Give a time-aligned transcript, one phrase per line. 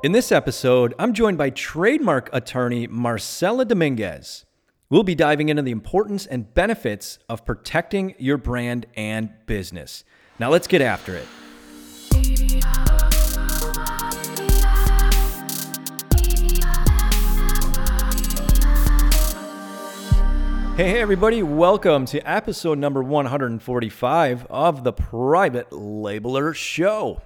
[0.00, 4.46] In this episode, I'm joined by trademark attorney Marcella Dominguez.
[4.90, 10.04] We'll be diving into the importance and benefits of protecting your brand and business.
[10.38, 11.26] Now, let's get after it.
[20.76, 27.20] Hey, everybody, welcome to episode number 145 of the Private Labeler Show.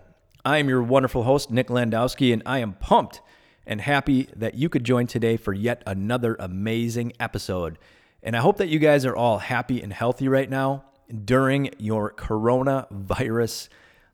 [0.44, 3.20] I am your wonderful host, Nick Landowski, and I am pumped
[3.64, 7.78] and happy that you could join today for yet another amazing episode.
[8.24, 10.84] And I hope that you guys are all happy and healthy right now
[11.24, 13.68] during your coronavirus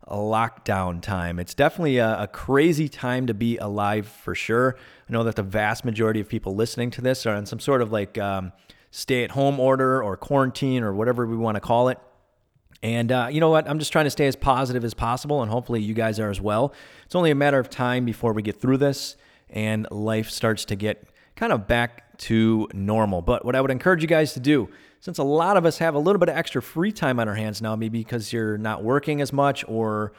[0.06, 1.38] lockdown time.
[1.38, 4.76] It's definitely a, a, crazy time to be alive for sure.
[5.08, 7.82] I know that the vast majority of people listening to this are on some sort
[7.82, 8.52] of like um,
[8.90, 11.98] stay at home order or quarantine or whatever we want to call it.
[12.82, 13.68] And uh, you know what?
[13.68, 16.40] I'm just trying to stay as positive as possible, and hopefully you guys are as
[16.40, 16.72] well.
[17.04, 19.16] It's only a matter of time before we get through this
[19.50, 21.04] and life starts to get
[21.36, 23.22] kind of back to normal.
[23.22, 24.68] But what I would encourage you guys to do,
[25.00, 27.34] since a lot of us have a little bit of extra free time on our
[27.34, 30.12] hands now, maybe because you're not working as much or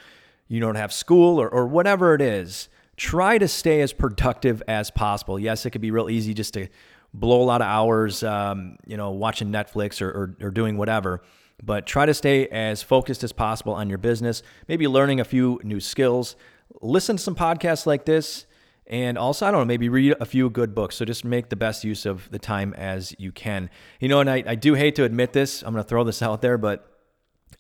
[0.48, 4.90] you don't have school or, or whatever it is, try to stay as productive as
[4.90, 5.38] possible.
[5.38, 6.68] Yes, it could be real easy just to
[7.14, 11.22] blow a lot of hours, um, you know, watching Netflix or, or, or doing whatever.
[11.62, 15.60] But try to stay as focused as possible on your business, maybe learning a few
[15.64, 16.36] new skills.
[16.82, 18.46] Listen to some podcasts like this.
[18.88, 20.96] And also, I don't know, maybe read a few good books.
[20.96, 23.70] So just make the best use of the time as you can.
[24.00, 26.22] You know, and I, I do hate to admit this, I'm going to throw this
[26.24, 26.86] out there, but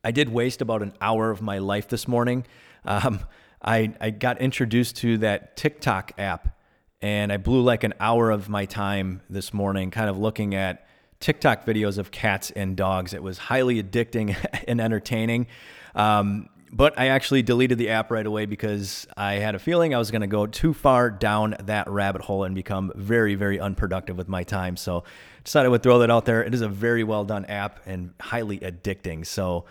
[0.03, 2.45] I did waste about an hour of my life this morning.
[2.85, 3.19] Um,
[3.61, 6.57] I, I got introduced to that TikTok app
[7.01, 10.87] and I blew like an hour of my time this morning kind of looking at
[11.19, 13.13] TikTok videos of cats and dogs.
[13.13, 14.35] It was highly addicting
[14.67, 15.47] and entertaining.
[15.95, 19.97] Um, but I actually deleted the app right away because I had a feeling I
[19.97, 24.17] was going to go too far down that rabbit hole and become very, very unproductive
[24.17, 24.77] with my time.
[24.77, 25.03] So
[25.43, 26.43] decided I would throw that out there.
[26.43, 29.25] It is a very well done app and highly addicting.
[29.25, 29.65] So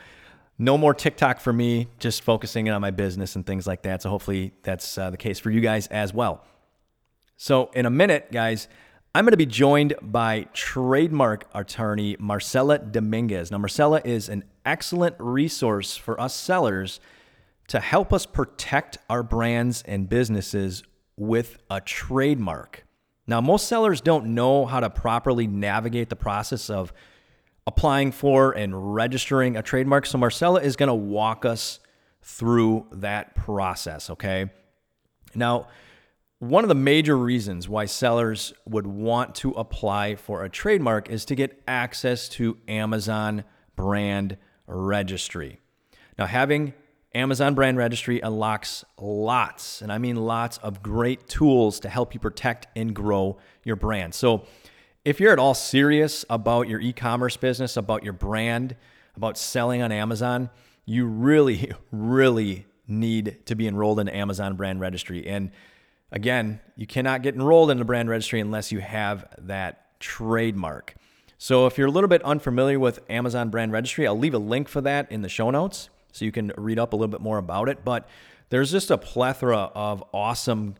[0.58, 4.02] no more TikTok for me, just focusing on my business and things like that.
[4.02, 6.44] So hopefully that's uh, the case for you guys as well.
[7.40, 8.66] So, in a minute, guys,
[9.18, 13.50] I'm going to be joined by trademark attorney Marcella Dominguez.
[13.50, 17.00] Now, Marcella is an excellent resource for us sellers
[17.66, 20.84] to help us protect our brands and businesses
[21.16, 22.86] with a trademark.
[23.26, 26.92] Now, most sellers don't know how to properly navigate the process of
[27.66, 30.06] applying for and registering a trademark.
[30.06, 31.80] So, Marcella is going to walk us
[32.22, 34.48] through that process, okay?
[35.34, 35.66] Now,
[36.38, 41.24] one of the major reasons why sellers would want to apply for a trademark is
[41.24, 43.42] to get access to Amazon
[43.74, 45.58] brand registry.
[46.16, 46.74] Now, having
[47.14, 52.20] Amazon brand registry unlocks lots, and I mean lots of great tools to help you
[52.20, 54.14] protect and grow your brand.
[54.14, 54.44] So,
[55.04, 58.76] if you're at all serious about your e commerce business, about your brand,
[59.16, 60.50] about selling on Amazon,
[60.84, 65.26] you really, really need to be enrolled in Amazon brand registry.
[65.26, 65.50] And
[66.10, 70.94] Again, you cannot get enrolled in the brand registry unless you have that trademark.
[71.36, 74.68] So if you're a little bit unfamiliar with Amazon brand registry, I'll leave a link
[74.68, 77.38] for that in the show notes so you can read up a little bit more
[77.38, 77.84] about it.
[77.84, 78.08] But
[78.48, 80.76] there's just a plethora of awesome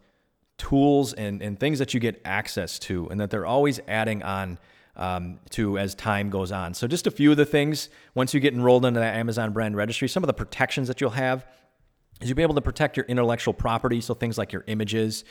[0.56, 4.58] tools and, and things that you get access to and that they're always adding on
[4.96, 6.74] um, to as time goes on.
[6.74, 9.76] So just a few of the things once you get enrolled into that Amazon brand
[9.76, 11.46] registry, some of the protections that you'll have
[12.20, 15.24] is you'll be able to protect your intellectual property, so things like your images.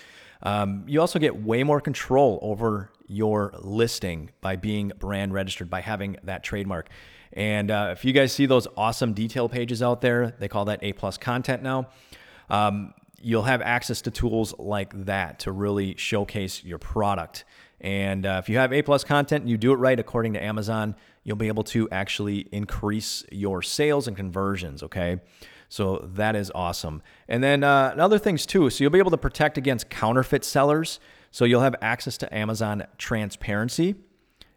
[0.43, 5.81] Um, you also get way more control over your listing by being brand registered, by
[5.81, 6.89] having that trademark.
[7.33, 10.79] And uh, if you guys see those awesome detail pages out there, they call that
[10.83, 11.89] A plus content now.
[12.49, 17.45] Um, you'll have access to tools like that to really showcase your product.
[17.81, 20.43] And uh, if you have A plus content and you do it right according to
[20.43, 24.83] Amazon, you'll be able to actually increase your sales and conversions.
[24.83, 25.19] Okay.
[25.69, 27.01] So that is awesome.
[27.27, 28.69] And then uh, other things too.
[28.69, 30.99] So you'll be able to protect against counterfeit sellers.
[31.31, 33.95] So you'll have access to Amazon transparency.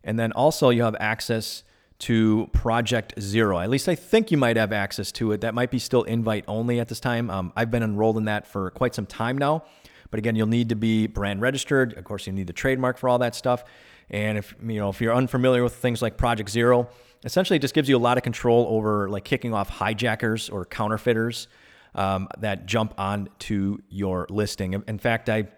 [0.05, 1.65] And then also you'll have access
[2.01, 3.59] to Project Zero.
[3.59, 5.43] At least I think you might have access to it.
[5.43, 7.29] That might be still invite only at this time.
[7.29, 9.65] Um, I've been enrolled in that for quite some time now.
[10.11, 11.97] But again, you'll need to be brand registered.
[11.97, 13.65] Of course, you need the trademark for all that stuff.
[14.09, 16.89] And if you know if you're unfamiliar with things like Project Zero,
[17.25, 20.65] essentially it just gives you a lot of control over like kicking off hijackers or
[20.65, 21.49] counterfeiters
[21.95, 24.83] um, that jump onto your listing.
[24.87, 25.49] In fact, I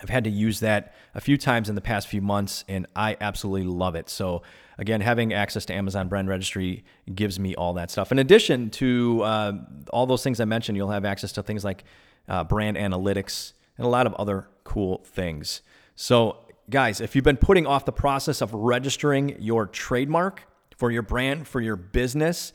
[0.00, 3.16] I've had to use that a few times in the past few months, and I
[3.20, 4.08] absolutely love it.
[4.08, 4.42] So,
[4.78, 6.84] again, having access to Amazon Brand Registry
[7.14, 8.10] gives me all that stuff.
[8.10, 9.52] In addition to uh,
[9.92, 11.84] all those things I mentioned, you'll have access to things like
[12.26, 15.60] uh, brand analytics and a lot of other cool things.
[15.94, 16.38] So,
[16.70, 20.44] guys, if you've been putting off the process of registering your trademark
[20.82, 22.52] for your brand, for your business,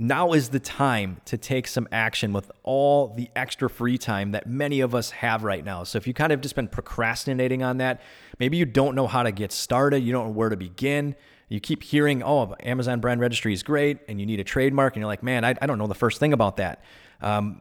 [0.00, 4.48] now is the time to take some action with all the extra free time that
[4.48, 5.84] many of us have right now.
[5.84, 8.00] So if you kind of just been procrastinating on that,
[8.40, 11.14] maybe you don't know how to get started, you don't know where to begin.
[11.48, 15.02] You keep hearing, oh, Amazon brand registry is great and you need a trademark, and
[15.02, 16.82] you're like, man, I, I don't know the first thing about that.
[17.20, 17.60] Um,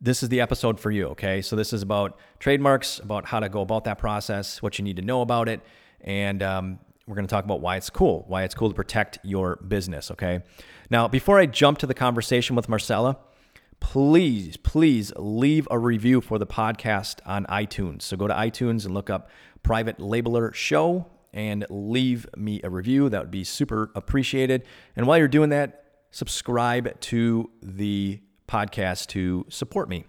[0.00, 1.42] this is the episode for you, okay?
[1.42, 4.96] So this is about trademarks, about how to go about that process, what you need
[4.96, 5.60] to know about it,
[6.00, 6.78] and um,
[7.10, 10.12] we're going to talk about why it's cool, why it's cool to protect your business,
[10.12, 10.42] okay?
[10.90, 13.18] Now, before I jump to the conversation with Marcella,
[13.80, 18.02] please, please leave a review for the podcast on iTunes.
[18.02, 19.28] So go to iTunes and look up
[19.64, 23.08] Private Labeler Show and leave me a review.
[23.08, 24.64] That would be super appreciated.
[24.94, 30.04] And while you're doing that, subscribe to the podcast to support me.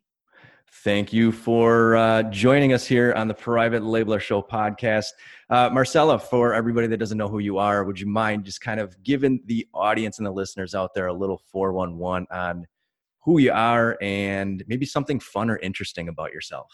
[0.83, 5.09] Thank you for uh, joining us here on the Private Labeler Show podcast.
[5.49, 8.79] Uh, Marcella, for everybody that doesn't know who you are, would you mind just kind
[8.79, 12.65] of giving the audience and the listeners out there a little 411 on
[13.19, 16.71] who you are and maybe something fun or interesting about yourself?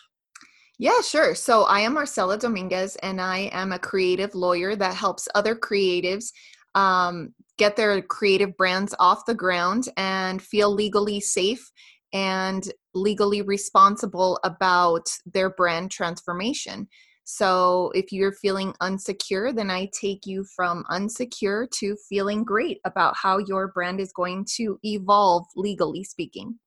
[0.79, 1.33] Yeah, sure.
[1.33, 6.31] So I am Marcella Dominguez, and I am a creative lawyer that helps other creatives
[6.75, 11.71] um, get their creative brands off the ground and feel legally safe
[12.13, 16.87] and legally responsible about their brand transformation.
[17.23, 23.15] So if you're feeling unsecure, then I take you from unsecure to feeling great about
[23.17, 26.59] how your brand is going to evolve, legally speaking.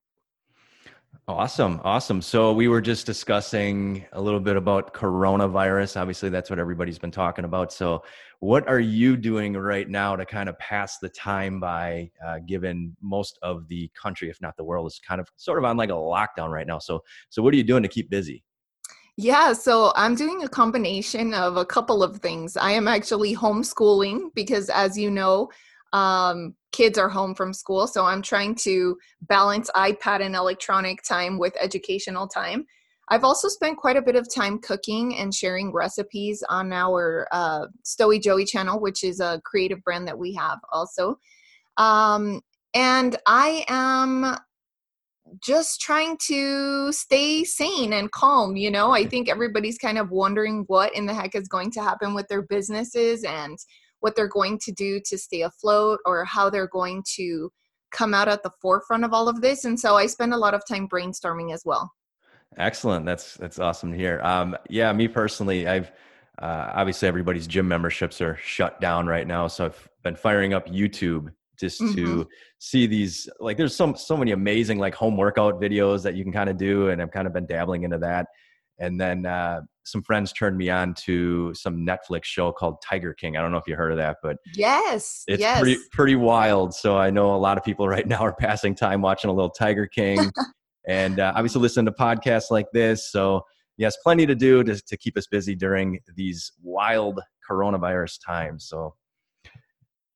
[1.28, 1.80] Awesome.
[1.84, 2.20] Awesome.
[2.22, 6.00] So we were just discussing a little bit about coronavirus.
[6.00, 7.72] Obviously, that's what everybody's been talking about.
[7.72, 8.02] So,
[8.40, 12.96] what are you doing right now to kind of pass the time by, uh, given
[13.02, 15.90] most of the country, if not the world, is kind of sort of on like
[15.90, 16.78] a lockdown right now?
[16.78, 18.42] So, so what are you doing to keep busy?
[19.16, 22.56] Yeah, so I'm doing a combination of a couple of things.
[22.56, 25.50] I am actually homeschooling because, as you know,
[25.92, 27.86] um, kids are home from school.
[27.86, 32.66] So I'm trying to balance iPad and electronic time with educational time.
[33.08, 37.66] I've also spent quite a bit of time cooking and sharing recipes on our uh,
[37.84, 41.18] Stowy Joey channel, which is a creative brand that we have also.
[41.76, 42.40] Um,
[42.72, 44.36] and I am
[45.42, 48.56] just trying to stay sane and calm.
[48.56, 51.82] You know, I think everybody's kind of wondering what in the heck is going to
[51.82, 53.58] happen with their businesses and
[54.00, 57.50] what they're going to do to stay afloat or how they're going to
[57.90, 59.64] come out at the forefront of all of this.
[59.64, 61.90] And so i spend a lot of time brainstorming as well.
[62.56, 63.06] Excellent.
[63.06, 64.20] That's that's awesome to hear.
[64.22, 65.92] Um, yeah me personally i've
[66.40, 69.46] uh, obviously everybody's gym memberships are shut down right now.
[69.46, 71.94] So i've been firing up youtube just mm-hmm.
[71.94, 72.28] to
[72.58, 76.32] see these like there's so so many amazing like home workout videos that you can
[76.32, 78.26] kind of do and i've kind of been dabbling into that
[78.80, 83.36] and then uh, some friends turned me on to some Netflix show called Tiger King.
[83.36, 85.60] I don't know if you heard of that, but yes, it's yes.
[85.60, 86.74] pretty pretty wild.
[86.74, 89.50] So I know a lot of people right now are passing time watching a little
[89.50, 90.32] Tiger King,
[90.88, 93.12] and uh, obviously listen to podcasts like this.
[93.12, 93.42] So
[93.76, 98.66] yes, plenty to do to to keep us busy during these wild coronavirus times.
[98.66, 98.94] So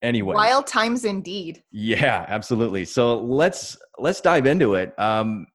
[0.02, 5.46] anyway wild times indeed yeah absolutely so let's let's dive into it um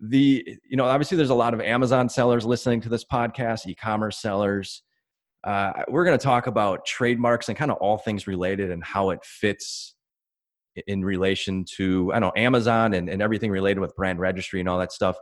[0.00, 4.18] the you know obviously there's a lot of amazon sellers listening to this podcast e-commerce
[4.18, 4.82] sellers
[5.42, 9.08] uh, we're going to talk about trademarks and kind of all things related and how
[9.08, 9.94] it fits
[10.86, 14.68] in relation to i don't know amazon and, and everything related with brand registry and
[14.68, 15.16] all that stuff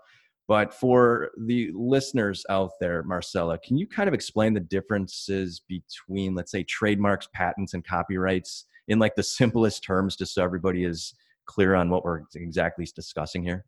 [0.47, 6.35] but for the listeners out there marcella can you kind of explain the differences between
[6.35, 11.15] let's say trademarks patents and copyrights in like the simplest terms just so everybody is
[11.49, 13.65] clear on what we're exactly discussing here?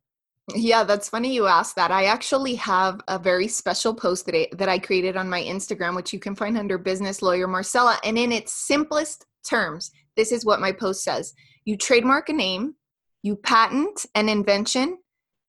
[0.54, 1.90] Yeah, that's funny you asked that.
[1.90, 5.94] I actually have a very special post that I, that I created on my Instagram,
[5.94, 7.99] which you can find under Business Lawyer Marcella.
[8.04, 11.32] And in its simplest terms, this is what my post says
[11.64, 12.75] You trademark a name,
[13.23, 14.99] you patent an invention,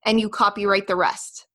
[0.06, 1.48] and you copyright the rest.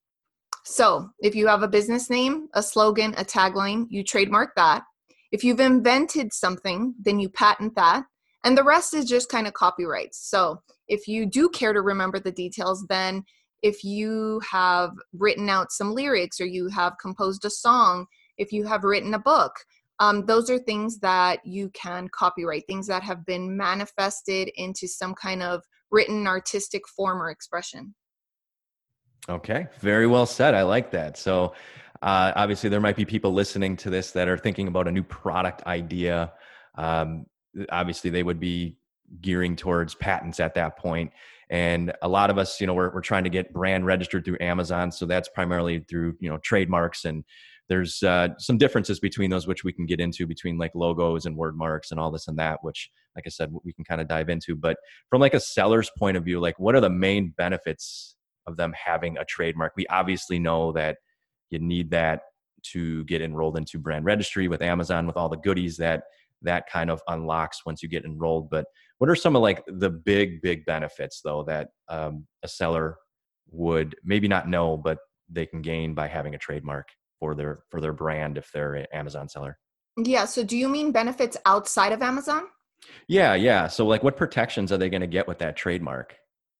[0.64, 4.82] So if you have a business name, a slogan, a tagline, you trademark that.
[5.30, 8.04] If you've invented something, then you patent that.
[8.46, 10.30] And the rest is just kind of copyrights.
[10.30, 13.24] So if you do care to remember the details, then
[13.60, 18.06] if you have written out some lyrics or you have composed a song,
[18.38, 19.52] if you have written a book,
[19.98, 25.16] um, those are things that you can copyright, things that have been manifested into some
[25.16, 27.96] kind of written artistic form or expression.
[29.28, 30.54] Okay, very well said.
[30.54, 31.16] I like that.
[31.16, 31.52] So,
[32.00, 35.02] uh, obviously, there might be people listening to this that are thinking about a new
[35.02, 36.32] product idea.
[36.76, 37.26] Um,
[37.70, 38.76] obviously, they would be
[39.20, 41.12] gearing towards patents at that point.
[41.48, 44.38] And a lot of us, you know, we're, we're trying to get brand registered through
[44.40, 44.90] Amazon.
[44.90, 47.04] So that's primarily through, you know, trademarks.
[47.04, 47.24] And
[47.68, 51.36] there's uh, some differences between those, which we can get into between like logos and
[51.36, 54.08] word marks and all this and that, which, like I said, we can kind of
[54.08, 54.56] dive into.
[54.56, 54.76] But
[55.08, 58.72] from like a seller's point of view, like what are the main benefits of them
[58.72, 59.72] having a trademark.
[59.76, 60.98] We obviously know that
[61.50, 62.22] you need that
[62.72, 66.04] to get enrolled into brand registry with Amazon with all the goodies that
[66.42, 68.50] that kind of unlocks once you get enrolled.
[68.50, 68.66] But
[68.98, 72.96] what are some of like the big big benefits though that um, a seller
[73.50, 76.88] would maybe not know, but they can gain by having a trademark
[77.18, 79.58] for their for their brand if they're an Amazon seller?
[79.96, 80.26] Yeah.
[80.26, 82.44] So do you mean benefits outside of Amazon?
[83.08, 83.66] Yeah, yeah.
[83.68, 86.16] So like what protections are they going to get with that trademark?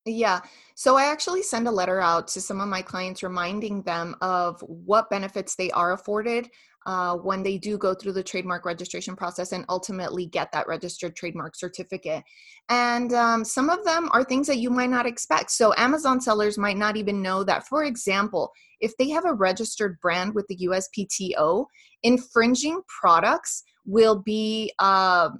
[0.06, 0.40] Yeah.
[0.76, 4.60] So I actually send a letter out to some of my clients reminding them of
[4.60, 6.48] what benefits they are afforded
[6.86, 11.16] uh, when they do go through the trademark registration process and ultimately get that registered
[11.16, 12.22] trademark certificate.
[12.68, 15.50] And um, some of them are things that you might not expect.
[15.50, 19.98] So Amazon sellers might not even know that, for example, if they have a registered
[20.00, 21.66] brand with the USPTO,
[22.04, 25.30] infringing products will be uh,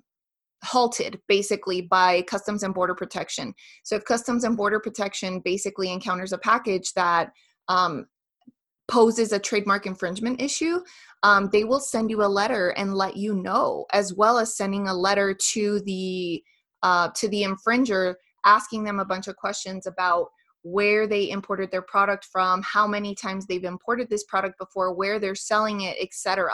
[0.67, 3.55] halted basically by customs and border protection.
[3.85, 7.31] So if customs and border protection basically encounters a package that
[7.69, 8.07] um,
[8.89, 10.81] poses a trademark infringement issue
[11.23, 14.87] um, they will send you a letter and let you know as well as sending
[14.89, 16.43] a letter to the
[16.83, 20.29] uh, to the infringer asking them a bunch of questions about
[20.63, 25.19] where they imported their product from how many times they've imported this product before where
[25.19, 26.51] they're selling it etc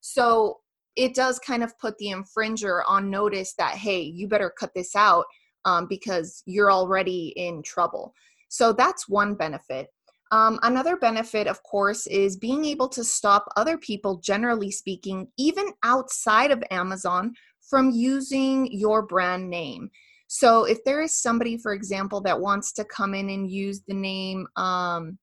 [0.00, 0.58] so
[0.96, 4.94] it does kind of put the infringer on notice that hey you better cut this
[4.96, 5.24] out
[5.64, 8.14] um, because you're already in trouble.
[8.48, 9.88] So that's one benefit.
[10.30, 15.70] Um, another benefit of course is being able to stop other people generally speaking even
[15.82, 19.90] outside of amazon from using your brand name.
[20.26, 23.94] So if there is somebody for example that wants to come in and use the
[23.94, 25.18] name um,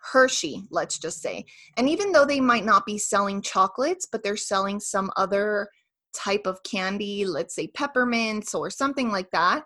[0.00, 1.44] Hershey, let's just say.
[1.76, 5.68] And even though they might not be selling chocolates, but they're selling some other
[6.14, 9.64] type of candy, let's say peppermints or something like that,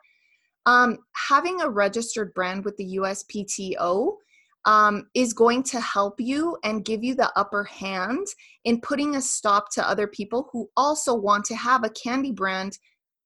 [0.67, 4.17] um, having a registered brand with the USPTO
[4.65, 8.27] um, is going to help you and give you the upper hand
[8.65, 12.79] in putting a stop to other people who also want to have a candy brand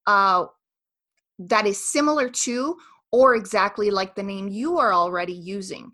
[0.07, 0.47] uh,
[1.39, 2.77] that is similar to
[3.13, 5.93] or exactly like the name you are already using.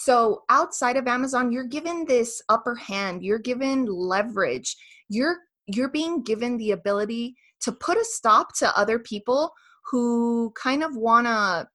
[0.00, 4.76] So outside of Amazon, you're given this upper hand, you're given leverage.
[5.08, 9.50] You're you're being given the ability to put a stop to other people
[9.90, 11.66] who kind of want to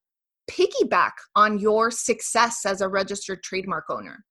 [0.50, 4.24] piggyback on your success as a registered trademark owner.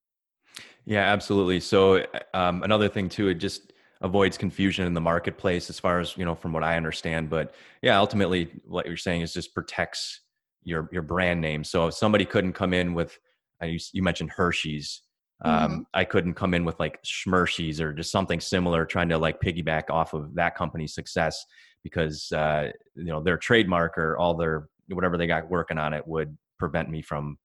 [0.87, 1.61] Yeah, absolutely.
[1.61, 6.17] So um, another thing too, it just avoids confusion in the marketplace as far as
[6.17, 7.29] you know from what I understand.
[7.29, 10.23] But yeah, ultimately, what you're saying is just protects
[10.65, 11.63] your your brand name.
[11.63, 13.19] So if somebody couldn't come in with
[13.65, 15.03] you, you mentioned Hershey's.
[15.45, 15.81] Um, mm-hmm.
[15.95, 19.91] I couldn't come in with like Schmersheys or just something similar, trying to like piggyback
[19.91, 21.45] off of that company's success
[21.83, 26.07] because uh, you know their trademark or all their whatever they got working on it
[26.07, 27.37] would prevent me from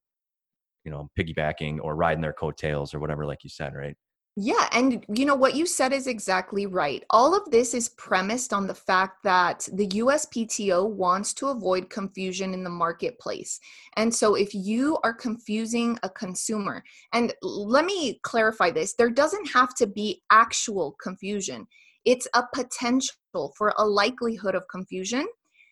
[0.84, 3.96] you know piggybacking or riding their coattails or whatever, like you said, right?
[4.40, 7.04] Yeah, and you know what you said is exactly right.
[7.10, 12.54] All of this is premised on the fact that the USPTO wants to avoid confusion
[12.54, 13.60] in the marketplace.
[13.96, 19.50] And so if you are confusing a consumer, and let me clarify this, there doesn't
[19.54, 21.66] have to be actual confusion.
[22.06, 23.16] It's a potential
[23.58, 25.28] for a likelihood of confusion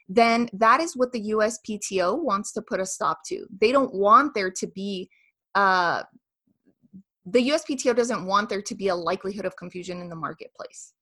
[0.07, 3.47] then that is what the USPTO wants to put a stop to.
[3.59, 5.09] They don't want there to be
[5.55, 6.03] uh,
[7.25, 10.93] the USPTO doesn't want there to be a likelihood of confusion in the marketplace.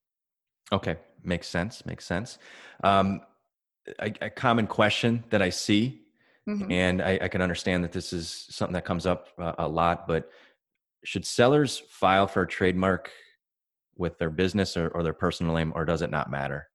[0.71, 1.85] Okay, makes sense.
[1.85, 2.37] Makes sense.
[2.83, 3.21] Um,
[3.99, 5.99] a, a common question that I see,
[6.47, 6.71] Mhm.
[6.71, 10.07] and I, I can understand that this is something that comes up uh, a lot.
[10.07, 10.29] But
[11.03, 13.11] should sellers file for a trademark
[13.95, 16.67] with their business or, or their personal name, or does it not matter?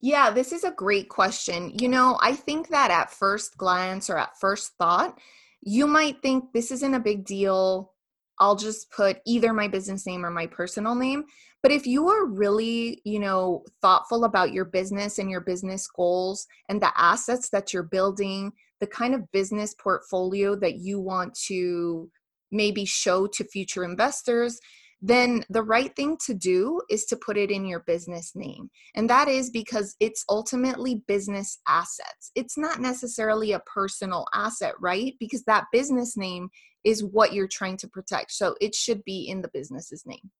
[0.00, 1.72] Yeah, this is a great question.
[1.78, 5.18] You know, I think that at first glance or at first thought,
[5.60, 7.92] you might think this isn't a big deal.
[8.40, 11.24] I'll just put either my business name or my personal name.
[11.62, 16.46] But if you are really, you know, thoughtful about your business and your business goals
[16.68, 22.10] and the assets that you're building, the kind of business portfolio that you want to
[22.50, 24.58] maybe show to future investors,
[25.02, 28.70] then the right thing to do is to put it in your business name.
[28.94, 32.30] And that is because it's ultimately business assets.
[32.34, 35.14] It's not necessarily a personal asset, right?
[35.18, 36.50] Because that business name
[36.84, 38.32] is what you're trying to protect.
[38.32, 40.30] So it should be in the business's name.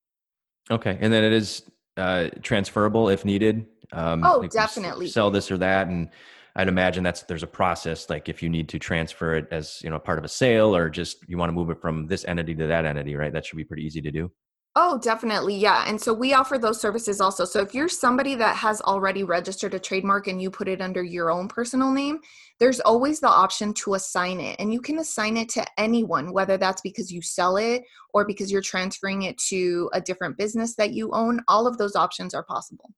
[0.70, 1.62] Okay, and then it is
[1.96, 3.66] uh, transferable if needed.
[3.92, 5.08] Um, oh, like definitely.
[5.08, 6.10] Sell this or that, and
[6.56, 8.08] I'd imagine that's there's a process.
[8.08, 10.88] Like if you need to transfer it as you know part of a sale, or
[10.88, 13.32] just you want to move it from this entity to that entity, right?
[13.32, 14.30] That should be pretty easy to do.
[14.76, 15.56] Oh, definitely.
[15.56, 15.84] Yeah.
[15.88, 17.44] And so we offer those services also.
[17.44, 21.02] So if you're somebody that has already registered a trademark and you put it under
[21.02, 22.20] your own personal name,
[22.60, 24.54] there's always the option to assign it.
[24.60, 27.82] And you can assign it to anyone, whether that's because you sell it
[28.14, 31.40] or because you're transferring it to a different business that you own.
[31.48, 32.90] All of those options are possible.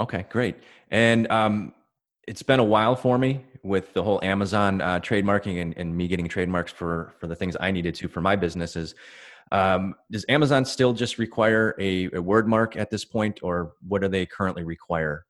[0.00, 0.56] Okay, great.
[0.90, 1.72] And um,
[2.28, 6.08] it's been a while for me with the whole Amazon uh, trademarking and, and me
[6.08, 8.94] getting trademarks for for the things I needed to for my businesses.
[9.52, 14.00] Um, does Amazon still just require a, a, word mark at this point, or what
[14.00, 15.26] do they currently require?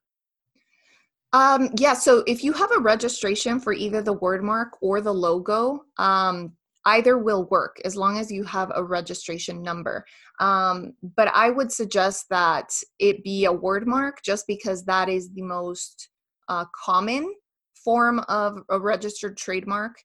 [1.33, 5.15] Um, yeah, so if you have a registration for either the word mark or the
[5.15, 6.53] logo, um,
[6.87, 10.05] either will work as long as you have a registration number.
[10.41, 15.31] Um, but I would suggest that it be a word mark just because that is
[15.33, 16.09] the most
[16.49, 17.33] uh, common
[17.75, 19.97] form of a registered trademark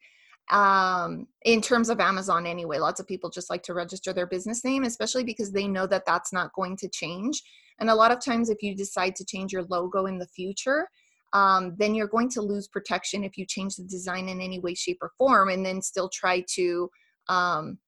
[0.52, 4.64] um in terms of amazon anyway lots of people just like to register their business
[4.64, 7.42] name especially because they know that that's not going to change.
[7.80, 10.88] And a lot of times if you decide to change your logo in the future
[11.34, 14.74] um, then you're going to lose protection if you change the design in any way
[14.76, 16.90] shape or form and then still try to
[17.28, 17.80] um,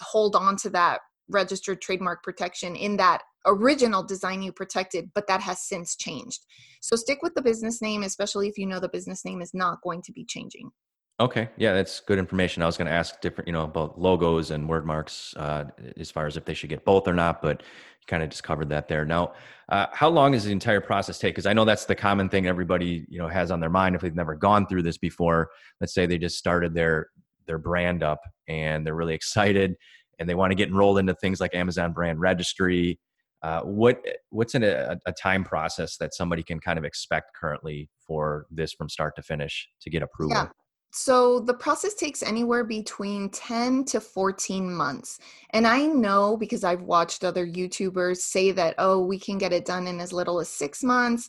[0.00, 5.40] hold on to that registered trademark protection in that original design you protected but that
[5.40, 6.44] has since changed.
[6.80, 9.80] So stick with the business name especially if you know the business name is not
[9.82, 10.70] going to be changing
[11.18, 12.62] Okay, yeah, that's good information.
[12.62, 15.64] I was going to ask different, you know, about logos and word marks uh,
[15.96, 18.42] as far as if they should get both or not, but you kind of just
[18.42, 19.06] covered that there.
[19.06, 19.32] Now,
[19.70, 21.34] uh, how long does the entire process take?
[21.34, 24.02] Because I know that's the common thing everybody, you know, has on their mind if
[24.02, 25.48] they've never gone through this before.
[25.80, 27.08] Let's say they just started their
[27.46, 29.74] their brand up and they're really excited
[30.18, 32.98] and they want to get enrolled into things like Amazon Brand Registry.
[33.42, 37.88] Uh, what what's in a, a time process that somebody can kind of expect currently
[37.98, 40.36] for this from start to finish to get approval?
[40.36, 40.48] Yeah.
[40.90, 45.18] So the process takes anywhere between 10 to 14 months.
[45.50, 49.66] And I know because I've watched other YouTubers say that, oh, we can get it
[49.66, 51.28] done in as little as six months.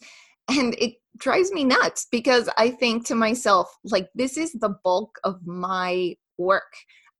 [0.49, 5.19] And it drives me nuts because I think to myself, like, this is the bulk
[5.25, 6.71] of my work.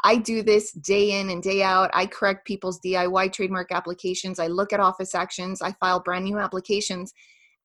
[0.06, 1.90] I do this day in and day out.
[1.94, 4.40] I correct people's DIY trademark applications.
[4.40, 5.62] I look at office actions.
[5.62, 7.14] I file brand new applications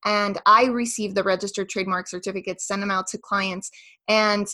[0.05, 3.71] and I receive the registered trademark certificates, send them out to clients.
[4.07, 4.47] And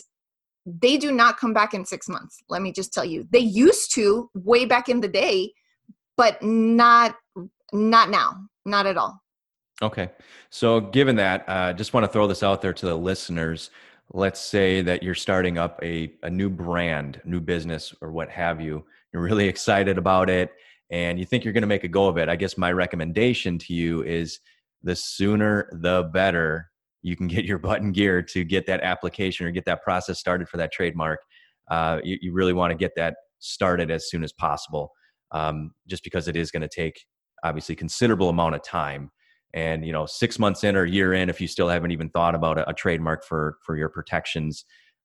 [0.80, 2.38] they do not come back in six months.
[2.48, 5.52] Let me just tell you, they used to way back in the day,
[6.16, 7.16] but not
[7.72, 9.20] not now, not at all.
[9.82, 10.10] Okay,
[10.50, 13.70] so given that, I uh, just want to throw this out there to the listeners.
[14.12, 18.60] Let's say that you're starting up a, a new brand, new business, or what have
[18.60, 18.84] you.
[19.12, 20.50] You're really excited about it,
[20.90, 22.28] and you think you're going to make a go of it.
[22.28, 24.40] I guess my recommendation to you is
[24.82, 26.69] the sooner the better
[27.02, 30.48] you can get your button gear to get that application or get that process started
[30.48, 31.20] for that trademark.
[31.70, 34.90] Uh, you, you, really want to get that started as soon as possible,
[35.30, 37.04] um, just because it is going to take
[37.44, 39.10] obviously considerable amount of time.
[39.54, 42.10] And you know, six months in or a year in, if you still haven't even
[42.10, 44.64] thought about a, a trademark for for your protections,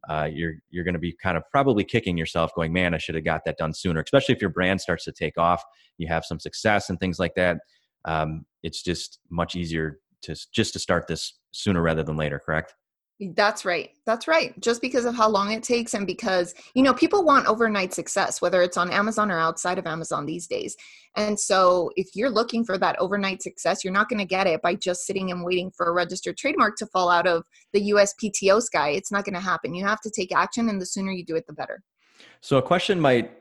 [0.10, 3.16] uh, you're you're going to be kind of probably kicking yourself, going, "Man, I should
[3.16, 5.64] have got that done sooner." Especially if your brand starts to take off,
[5.98, 7.58] you have some success and things like that.
[8.06, 12.76] Um, it's just much easier to just to start this sooner rather than later correct?
[13.20, 16.94] That's right that's right just because of how long it takes and because you know
[16.94, 20.76] people want overnight success whether it's on amazon or outside of amazon these days.
[21.16, 24.62] And so if you're looking for that overnight success you're not going to get it
[24.62, 28.62] by just sitting and waiting for a registered trademark to fall out of the uspto
[28.62, 31.24] sky it's not going to happen you have to take action and the sooner you
[31.24, 31.82] do it the better.
[32.42, 33.32] So a question might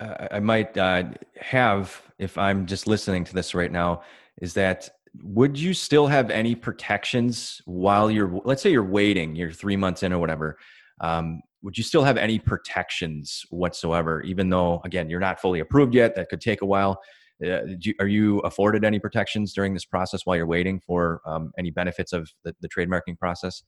[0.00, 1.04] uh, i might uh,
[1.38, 4.02] have if i'm just listening to this right now
[4.40, 4.88] is that
[5.22, 10.02] would you still have any protections while you're let's say you're waiting you're three months
[10.02, 10.58] in or whatever
[11.00, 15.94] um, would you still have any protections whatsoever even though again you're not fully approved
[15.94, 17.00] yet that could take a while?
[17.44, 21.52] Uh, you, are you afforded any protections during this process while you're waiting for um,
[21.56, 23.62] any benefits of the, the trademarking process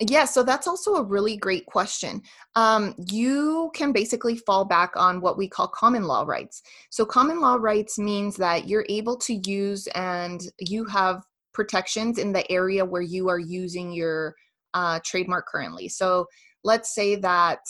[0.00, 2.22] yeah, so that's also a really great question.
[2.56, 6.62] Um, you can basically fall back on what we call common law rights.
[6.90, 12.32] So, common law rights means that you're able to use and you have protections in
[12.32, 14.34] the area where you are using your
[14.74, 15.88] uh, trademark currently.
[15.88, 16.26] So,
[16.64, 17.60] let's say that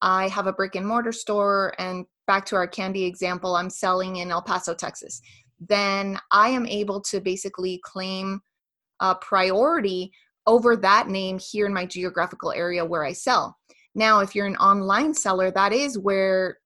[0.00, 4.16] I have a brick and mortar store, and back to our candy example, I'm selling
[4.16, 5.20] in El Paso, Texas.
[5.60, 8.40] Then I am able to basically claim
[9.00, 10.12] a priority
[10.48, 13.56] over that name here in my geographical area where I sell.
[13.94, 16.58] Now, if you're an online seller, that is where,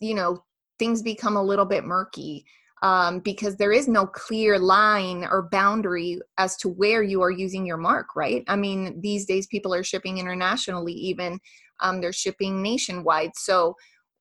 [0.00, 0.42] you know,
[0.78, 2.44] things become a little bit murky
[2.82, 7.64] um, because there is no clear line or boundary as to where you are using
[7.64, 8.42] your mark, right?
[8.48, 11.38] I mean, these days people are shipping internationally, even
[11.78, 13.30] um, they're shipping nationwide.
[13.36, 13.76] So,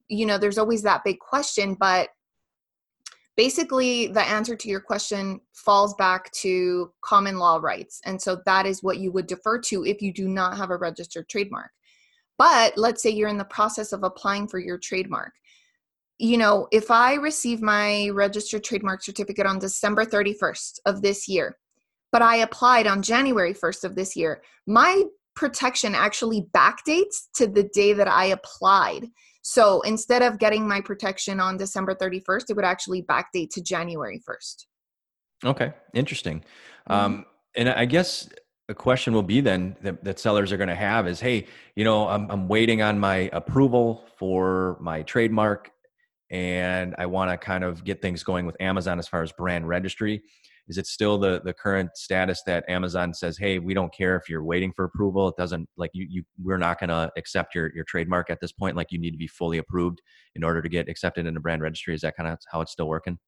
[0.08, 2.10] you know, there's always that big question, but
[3.38, 8.66] basically the answer to your question falls back to common law rights and so that
[8.66, 11.72] is what you would defer to if you do not have a registered trademark.
[12.38, 15.34] But let's say you're in the process of applying for your trademark.
[16.18, 21.58] You know if i receive my registered trademark certificate on december 31st of this year
[22.12, 25.04] but i applied on january 1st of this year my
[25.36, 29.08] protection actually backdates to the day that i applied
[29.42, 34.22] so instead of getting my protection on December 31st, it would actually backdate to January
[34.28, 34.66] 1st.
[35.46, 36.40] Okay, interesting.
[36.90, 36.94] Mm-hmm.
[36.94, 37.26] Um,
[37.56, 38.30] and I guess
[38.70, 41.84] a question will be then that, that sellers are going to have is, hey, you
[41.84, 45.72] know, I'm, I'm waiting on my approval for my trademark,
[46.30, 49.68] and I want to kind of get things going with Amazon as far as brand
[49.68, 50.24] registry.
[50.72, 54.30] Is it still the the current status that Amazon says, "Hey, we don't care if
[54.30, 55.28] you're waiting for approval.
[55.28, 58.54] It doesn't like you you we're not going to accept your your trademark at this
[58.54, 58.78] point.
[58.78, 60.02] Like you need to be fully approved
[60.34, 62.72] in order to get accepted in the brand registry." Is that kind of how it's
[62.72, 63.20] still working?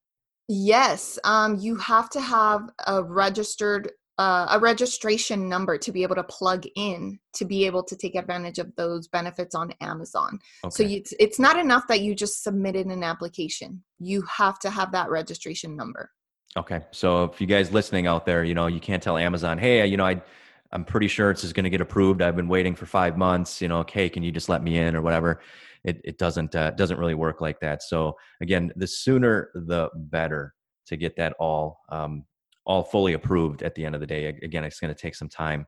[0.48, 6.14] Yes, um, you have to have a registered uh, a registration number to be able
[6.14, 10.38] to plug in to be able to take advantage of those benefits on Amazon.
[10.64, 10.70] Okay.
[10.72, 13.82] So you, it's not enough that you just submitted an application.
[13.98, 16.10] You have to have that registration number.
[16.56, 16.82] Okay.
[16.92, 19.96] So if you guys listening out there, you know, you can't tell Amazon, hey, you
[19.96, 20.22] know, I,
[20.70, 22.22] I'm pretty sure it's is going to get approved.
[22.22, 23.60] I've been waiting for five months.
[23.60, 25.40] You know, okay, can you just let me in or whatever?
[25.82, 27.82] It it doesn't uh, doesn't really work like that.
[27.82, 30.54] So again, the sooner the better
[30.86, 32.24] to get that all um,
[32.64, 34.26] all fully approved at the end of the day.
[34.26, 35.66] Again, it's going to take some time,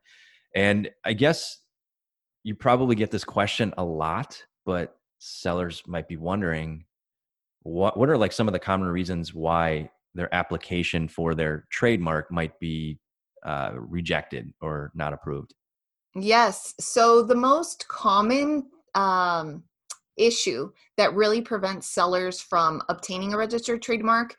[0.55, 1.59] and I guess
[2.43, 6.85] you probably get this question a lot, but sellers might be wondering
[7.63, 12.29] what what are like some of the common reasons why their application for their trademark
[12.31, 12.99] might be
[13.45, 15.53] uh, rejected or not approved?
[16.15, 16.73] Yes.
[16.79, 19.63] So the most common um,
[20.17, 24.35] issue that really prevents sellers from obtaining a registered trademark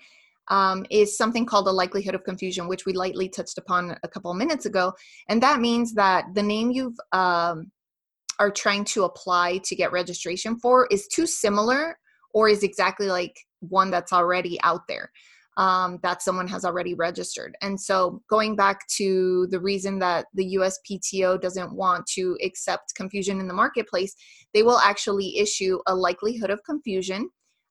[0.49, 4.33] um, is something called a likelihood of confusion, which we lightly touched upon a couple
[4.35, 4.93] minutes ago.
[5.29, 7.71] And that means that the name you've um,
[8.41, 11.99] are trying to apply to get registration for is too similar
[12.35, 15.11] or is exactly like one that's already out there
[15.59, 17.57] um, that someone has already registered.
[17.61, 23.41] And so, going back to the reason that the USPTO doesn't want to accept confusion
[23.41, 24.15] in the marketplace,
[24.55, 27.29] they will actually issue a likelihood of confusion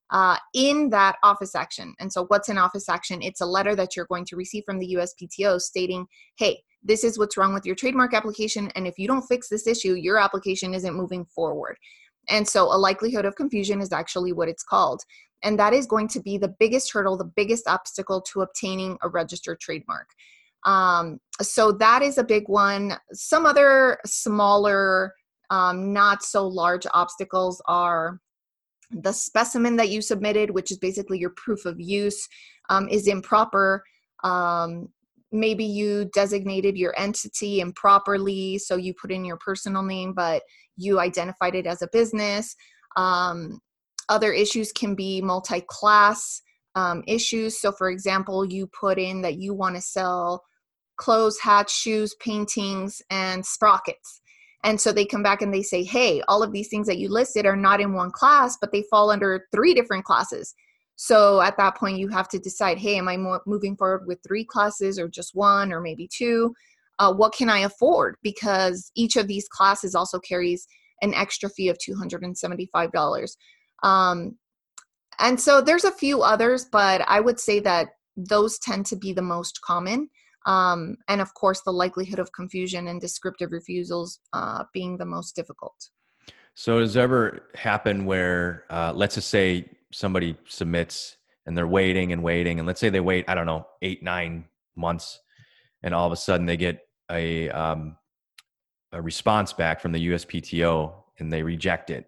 [0.09, 1.95] uh, in that office action.
[1.99, 3.21] And so, what's an office action?
[3.21, 7.17] It's a letter that you're going to receive from the USPTO stating, hey, this is
[7.17, 8.69] what's wrong with your trademark application.
[8.75, 11.77] And if you don't fix this issue, your application isn't moving forward.
[12.29, 15.01] And so, a likelihood of confusion is actually what it's called.
[15.43, 19.09] And that is going to be the biggest hurdle, the biggest obstacle to obtaining a
[19.09, 20.09] registered trademark.
[20.65, 22.97] Um, so that is a big one.
[23.13, 25.13] Some other smaller,
[25.49, 28.19] um, not so large obstacles are
[28.91, 32.27] the specimen that you submitted, which is basically your proof of use,
[32.69, 33.83] um, is improper.
[34.23, 34.89] Um,
[35.31, 40.41] maybe you designated your entity improperly, so you put in your personal name, but
[40.77, 42.55] you identified it as a business.
[42.95, 43.59] Um,
[44.09, 46.41] other issues can be multi class
[46.75, 47.59] um, issues.
[47.59, 50.43] So, for example, you put in that you want to sell
[50.97, 54.21] clothes, hats, shoes, paintings, and sprockets.
[54.63, 57.09] And so they come back and they say, hey, all of these things that you
[57.09, 60.53] listed are not in one class, but they fall under three different classes.
[60.95, 64.19] So at that point, you have to decide, hey, am I mo- moving forward with
[64.27, 66.55] three classes or just one or maybe two?
[66.97, 68.17] Uh, what can I afford?
[68.23, 70.67] Because each of these classes also carries
[71.03, 73.35] an extra fee of $275.
[73.83, 74.37] Um,
[75.19, 79.13] and so there's a few others, but I would say that those tend to be
[79.13, 80.09] the most common.
[80.45, 85.35] Um, and of course, the likelihood of confusion and descriptive refusals uh, being the most
[85.35, 85.89] difficult.
[86.55, 92.23] So, does ever happen where, uh, let's just say somebody submits and they're waiting and
[92.23, 95.19] waiting, and let's say they wait, I don't know, eight, nine months,
[95.83, 96.79] and all of a sudden they get
[97.11, 97.97] a um,
[98.91, 102.07] a response back from the USPTO and they reject it,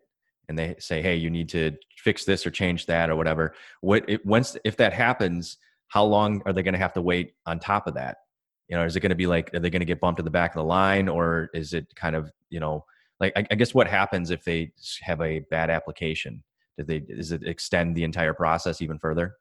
[0.49, 4.03] and they say, "Hey, you need to fix this or change that or whatever." What
[4.09, 5.57] it, once if that happens,
[5.87, 8.17] how long are they going to have to wait on top of that?
[8.67, 10.23] You know, is it going to be like are they going to get bumped to
[10.23, 12.83] the back of the line, or is it kind of you know
[13.19, 16.43] like I, I guess what happens if they have a bad application?
[16.77, 19.35] Did they does it extend the entire process even further?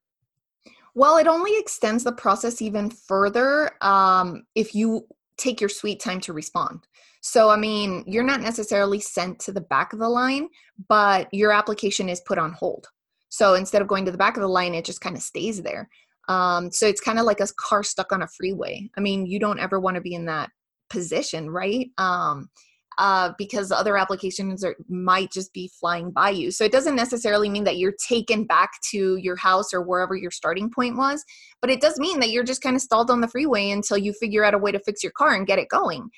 [0.94, 5.07] Well, it only extends the process even further um, if you
[5.38, 6.87] take your sweet time to respond.
[7.20, 10.48] So, I mean, you're not necessarily sent to the back of the line,
[10.88, 12.87] but your application is put on hold.
[13.29, 15.62] So instead of going to the back of the line, it just kind of stays
[15.62, 15.88] there.
[16.29, 18.88] Um, so it's kind of like a car stuck on a freeway.
[18.96, 20.51] I mean, you don't ever want to be in that
[20.90, 21.88] position, right?
[21.98, 22.51] Um,
[22.98, 26.50] uh, because other applications are, might just be flying by you.
[26.50, 30.32] So it doesn't necessarily mean that you're taken back to your house or wherever your
[30.32, 31.24] starting point was,
[31.61, 34.12] but it does mean that you're just kind of stalled on the freeway until you
[34.12, 36.11] figure out a way to fix your car and get it going.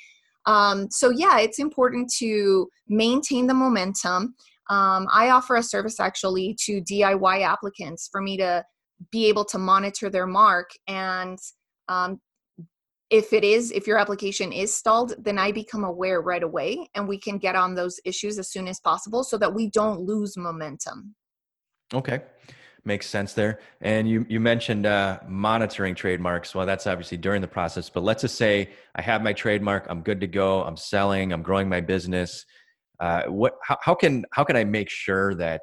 [0.47, 4.35] Um, so yeah, it's important to maintain the momentum.
[4.71, 8.65] Um, I offer a service actually to DIY applicants for me to
[9.11, 11.39] be able to monitor their mark and
[11.89, 12.21] um,
[13.11, 17.07] if it is if your application is stalled then i become aware right away and
[17.07, 20.37] we can get on those issues as soon as possible so that we don't lose
[20.37, 21.15] momentum.
[21.93, 22.23] Okay.
[22.85, 23.61] Makes sense there.
[23.83, 26.55] And you you mentioned uh, monitoring trademarks.
[26.55, 30.01] Well that's obviously during the process but let's just say i have my trademark i'm
[30.03, 32.47] good to go i'm selling i'm growing my business.
[32.99, 35.63] Uh, what how, how can how can i make sure that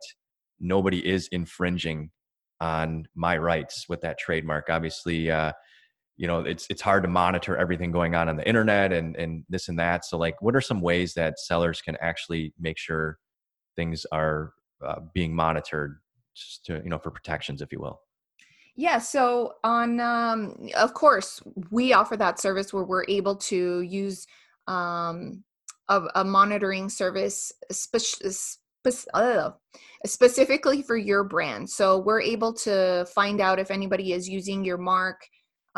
[0.60, 2.10] nobody is infringing
[2.60, 4.70] on my rights with that trademark?
[4.70, 5.52] Obviously uh,
[6.18, 9.44] you know it's it's hard to monitor everything going on on the internet and and
[9.50, 10.04] this and that.
[10.04, 13.20] So like what are some ways that sellers can actually make sure
[13.76, 14.54] things are
[14.86, 16.00] uh, being monitored
[16.36, 18.02] just to you know for protections if you will?
[18.76, 24.28] Yeah so on um of course we offer that service where we're able to use
[24.68, 25.44] um
[25.90, 28.48] a, a monitoring service spe- spe-
[30.06, 31.70] specifically for your brand.
[31.70, 35.28] So we're able to find out if anybody is using your mark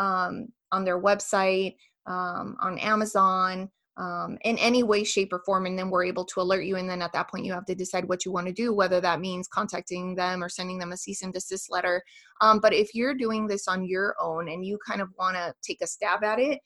[0.00, 5.66] um, on their website, um, on Amazon, um, in any way, shape, or form.
[5.66, 6.76] And then we're able to alert you.
[6.76, 9.00] And then at that point, you have to decide what you want to do, whether
[9.02, 12.02] that means contacting them or sending them a cease and desist letter.
[12.40, 15.52] Um, but if you're doing this on your own and you kind of want to
[15.62, 16.60] take a stab at it,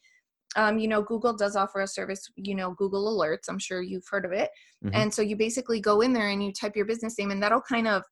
[0.57, 3.49] um, you know, Google does offer a service, you know, Google Alerts.
[3.49, 4.51] I'm sure you've heard of it.
[4.85, 4.95] Mm-hmm.
[4.95, 7.61] And so you basically go in there and you type your business name, and that'll
[7.61, 8.05] kind of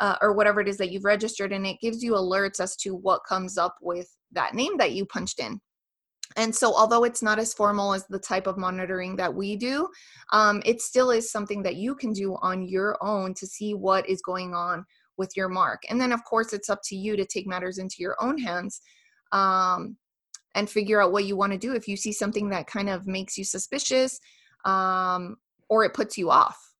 [0.00, 2.94] uh, or whatever it is that you've registered and it gives you alerts as to
[2.94, 5.60] what comes up with that name that you punched in.
[6.36, 9.88] And so although it's not as formal as the type of monitoring that we do
[10.32, 14.08] um, it still is something that you can do on your own to see what
[14.08, 14.84] is going on
[15.16, 15.82] with your mark.
[15.88, 18.82] And then of course it's up to you to take matters into your own hands
[19.32, 19.96] um,
[20.54, 21.72] and figure out what you want to do.
[21.72, 24.20] If you see something that kind of makes you suspicious
[24.64, 25.36] um,
[25.68, 26.74] or it puts you off.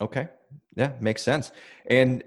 [0.00, 0.28] Okay
[0.78, 1.50] yeah, makes sense.
[1.86, 2.22] And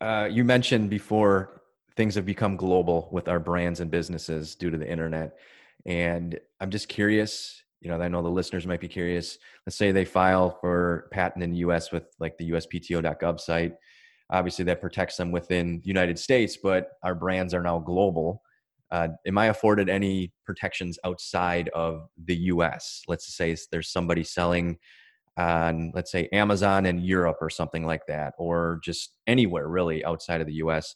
[0.00, 1.62] uh, you mentioned before
[1.96, 5.36] things have become global with our brands and businesses due to the internet.
[5.84, 9.38] And I'm just curious, you know, I know the listeners might be curious.
[9.66, 13.74] Let's say they file for patent in the US with like the USPTO.gov site.
[14.30, 18.40] Obviously, that protects them within the United States, but our brands are now global.
[18.92, 23.02] Uh, am I afforded any protections outside of the US?
[23.08, 24.78] Let's say there's somebody selling
[25.40, 30.40] on let's say Amazon in Europe or something like that, or just anywhere really outside
[30.40, 30.94] of the US,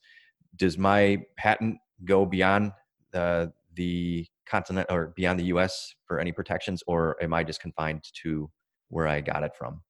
[0.56, 2.72] does my patent go beyond
[3.12, 8.04] the the continent or beyond the US for any protections, or am I just confined
[8.22, 8.50] to
[8.88, 9.82] where I got it from?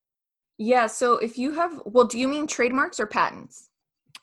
[0.56, 0.86] Yeah.
[0.86, 3.70] So if you have, well, do you mean trademarks or patents?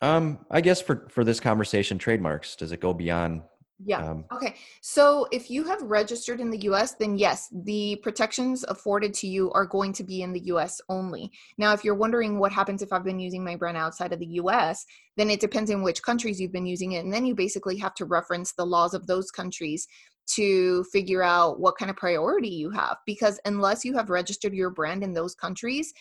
[0.01, 2.55] Um, I guess for for this conversation, trademarks.
[2.55, 3.41] Does it go beyond
[3.83, 4.09] yeah.
[4.09, 4.55] Um, okay.
[4.81, 9.51] So if you have registered in the US, then yes, the protections afforded to you
[9.51, 11.31] are going to be in the US only.
[11.57, 14.33] Now, if you're wondering what happens if I've been using my brand outside of the
[14.41, 14.85] US,
[15.17, 17.03] then it depends in which countries you've been using it.
[17.03, 19.87] And then you basically have to reference the laws of those countries
[20.35, 22.97] to figure out what kind of priority you have.
[23.05, 25.93] Because unless you have registered your brand in those countries,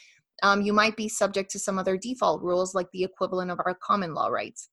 [0.42, 3.74] um, you might be subject to some other default rules like the equivalent of our
[3.74, 4.68] common law rights.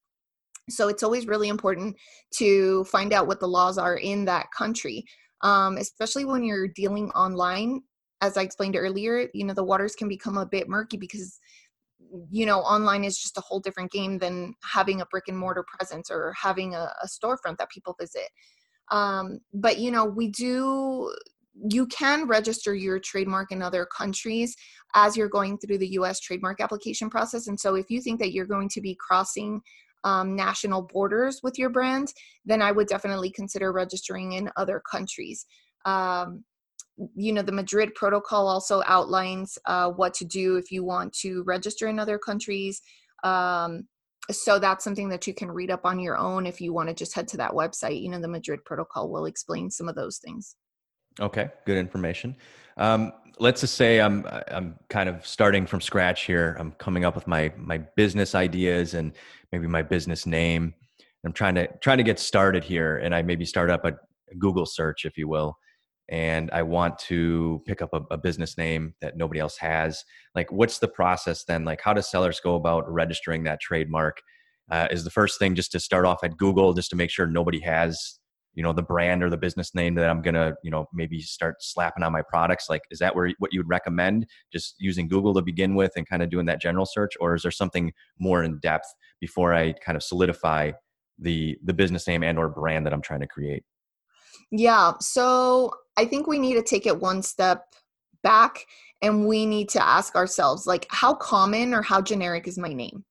[0.69, 1.95] So it's always really important
[2.35, 5.05] to find out what the laws are in that country,
[5.41, 7.81] um, especially when you're dealing online.
[8.21, 11.39] As I explained earlier, you know, the waters can become a bit murky because
[12.29, 15.65] you know online is just a whole different game than having a brick and mortar
[15.77, 18.29] presence or having a, a storefront that people visit
[18.91, 21.11] um, but you know we do
[21.69, 24.55] you can register your trademark in other countries
[24.95, 27.47] as you're going through the US trademark application process.
[27.47, 29.61] And so, if you think that you're going to be crossing
[30.03, 32.13] um, national borders with your brand,
[32.45, 35.45] then I would definitely consider registering in other countries.
[35.85, 36.43] Um,
[37.15, 41.43] you know, the Madrid Protocol also outlines uh, what to do if you want to
[41.43, 42.81] register in other countries.
[43.23, 43.87] Um,
[44.31, 46.95] so that's something that you can read up on your own if you want to
[46.95, 48.01] just head to that website.
[48.01, 50.55] You know, the Madrid Protocol will explain some of those things.
[51.19, 52.35] Okay, good information.
[52.77, 56.55] Um, let's just say I'm I'm kind of starting from scratch here.
[56.59, 59.13] I'm coming up with my my business ideas and
[59.51, 60.73] maybe my business name.
[61.25, 63.93] I'm trying to trying to get started here, and I maybe start up a
[64.37, 65.57] Google search, if you will,
[66.09, 70.03] and I want to pick up a, a business name that nobody else has.
[70.35, 71.65] Like, what's the process then?
[71.65, 74.21] Like, how do sellers go about registering that trademark?
[74.69, 77.25] Uh, is the first thing just to start off at Google, just to make sure
[77.25, 78.19] nobody has
[78.57, 81.55] you know the brand or the business name that i'm gonna you know maybe start
[81.61, 84.25] slapping on my products like is that where what you would recommend?
[84.51, 87.43] Just using google to begin with and kind of doing that general search or is
[87.43, 88.87] there something more in depth
[89.21, 90.71] before i kind of solidify
[91.19, 93.63] the the business name and or brand that i'm trying to create?
[94.51, 97.63] Yeah so i think we need to take it one step
[98.23, 98.65] back
[99.03, 103.05] and we need to ask ourselves like how common or how generic is my name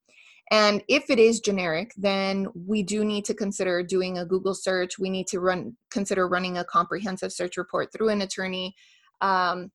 [0.52, 4.98] and if it is generic, then we do need to consider doing a Google search.
[4.98, 8.74] We need to run consider running a comprehensive search report through an attorney.
[9.20, 9.72] Um,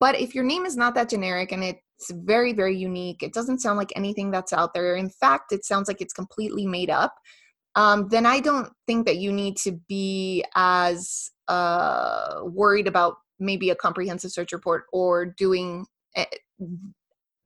[0.00, 3.60] but if your name is not that generic and it's very, very unique, it doesn't
[3.60, 4.96] sound like anything that's out there.
[4.96, 7.14] In fact, it sounds like it's completely made up.
[7.76, 13.70] Um, then I don't think that you need to be as uh, worried about maybe
[13.70, 16.24] a comprehensive search report or doing eh,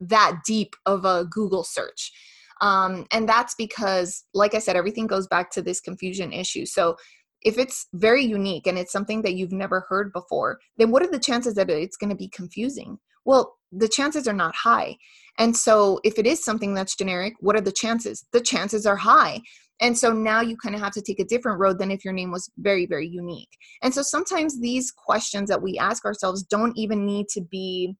[0.01, 2.13] that deep of a Google search.
[2.61, 6.67] Um, and that's because, like I said, everything goes back to this confusion issue.
[6.67, 6.97] So
[7.43, 11.11] if it's very unique and it's something that you've never heard before, then what are
[11.11, 12.99] the chances that it's going to be confusing?
[13.25, 14.97] Well, the chances are not high.
[15.39, 18.25] And so if it is something that's generic, what are the chances?
[18.33, 19.41] The chances are high.
[19.81, 22.15] And so now you kind of have to take a different road than if your
[22.15, 23.51] name was very, very unique.
[23.83, 27.95] And so sometimes these questions that we ask ourselves don't even need to be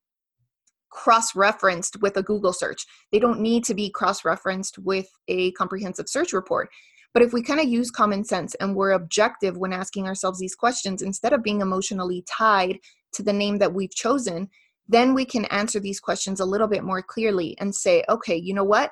[0.91, 2.85] cross referenced with a Google search.
[3.13, 6.71] They don't need to be cross referenced with a comprehensive search report.
[7.15, 10.55] But if we kind of use common sense and we're objective when asking ourselves these
[10.55, 12.79] questions, instead of being emotionally tied
[13.13, 14.49] to the name that we've chosen,
[14.89, 18.55] then we can answer these questions a little bit more clearly and say, okay, you
[18.55, 18.91] know what?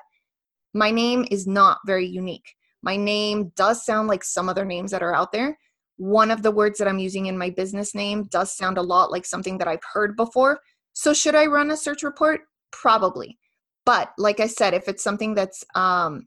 [0.73, 2.55] My name is not very unique.
[2.83, 5.57] My name does sound like some other names that are out there.
[5.97, 9.11] One of the words that I'm using in my business name does sound a lot
[9.11, 10.59] like something that I've heard before.
[10.97, 12.41] So should I run a search report?
[12.71, 13.37] Probably.
[13.85, 16.25] But like I said, if it's something that's um,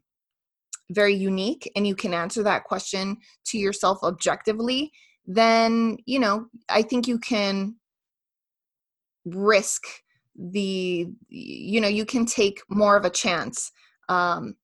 [0.91, 4.93] very unique and you can answer that question to yourself objectively,
[5.25, 7.75] then, you know, I think you can
[9.25, 9.83] risk
[10.37, 13.73] the, you know, you can take more of a chance
[14.07, 14.55] um,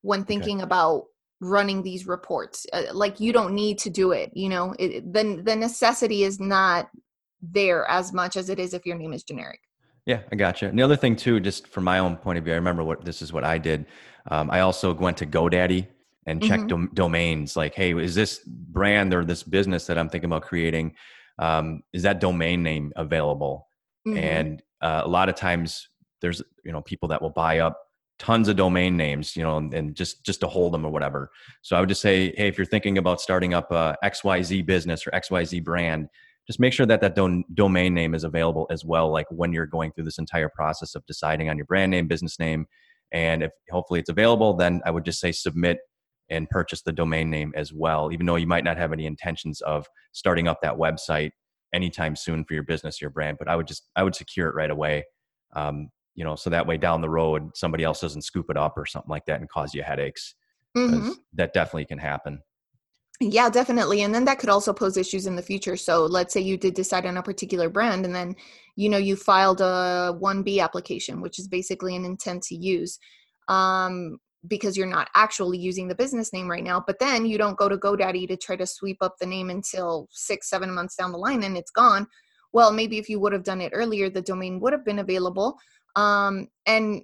[0.00, 0.64] when thinking okay.
[0.64, 1.04] about
[1.42, 5.42] running these reports uh, like you don't need to do it you know it, the,
[5.44, 6.88] the necessity is not
[7.42, 9.60] there as much as it is if your name is generic.
[10.06, 10.68] Yeah, I gotcha.
[10.68, 13.04] And the other thing too, just from my own point of view, I remember what
[13.04, 13.86] this is what I did.
[14.30, 15.86] Um, I also went to GoDaddy
[16.26, 16.68] and checked mm-hmm.
[16.68, 17.56] dom- domains.
[17.56, 20.94] Like, hey, is this brand or this business that I'm thinking about creating?
[21.38, 23.68] Um, is that domain name available?
[24.06, 24.18] Mm-hmm.
[24.18, 25.88] And uh, a lot of times,
[26.20, 27.78] there's you know people that will buy up
[28.18, 31.30] tons of domain names, you know, and, and, just just to hold them or whatever.
[31.62, 35.06] So I would just say, hey, if you're thinking about starting up a XYZ business
[35.06, 36.08] or XYZ brand,
[36.46, 39.66] just make sure that that don- domain name is available as well like when you're
[39.66, 42.66] going through this entire process of deciding on your brand name business name
[43.12, 45.78] and if hopefully it's available then i would just say submit
[46.30, 49.60] and purchase the domain name as well even though you might not have any intentions
[49.62, 51.30] of starting up that website
[51.74, 54.54] anytime soon for your business your brand but i would just i would secure it
[54.54, 55.04] right away
[55.54, 58.74] um, you know so that way down the road somebody else doesn't scoop it up
[58.76, 60.34] or something like that and cause you headaches
[60.76, 61.10] mm-hmm.
[61.34, 62.40] that definitely can happen
[63.20, 64.02] yeah, definitely.
[64.02, 65.76] And then that could also pose issues in the future.
[65.76, 68.34] So let's say you did decide on a particular brand and then,
[68.76, 72.98] you know, you filed a 1B application, which is basically an intent to use.
[73.48, 77.56] Um, because you're not actually using the business name right now, but then you don't
[77.56, 81.12] go to GoDaddy to try to sweep up the name until six, seven months down
[81.12, 82.08] the line and it's gone.
[82.52, 85.58] Well, maybe if you would have done it earlier, the domain would have been available.
[85.94, 87.02] Um, and